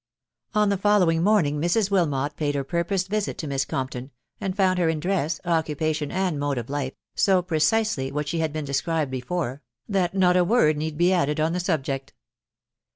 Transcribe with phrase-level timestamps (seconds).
[0.55, 1.91] On the following morning Mrs.
[1.91, 6.39] Wilmot paid her purposed visit to Miss Compton, and found her in dress, occupation, and
[6.39, 10.75] mode of life, so precisely what she has been described before, that not a word
[10.75, 12.13] need be added on the subject.